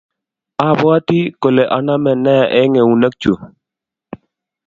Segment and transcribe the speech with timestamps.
[0.67, 3.33] Abwoti kole aname ne eng eunekchu